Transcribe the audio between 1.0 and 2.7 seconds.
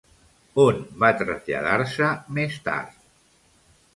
va traslladar-se més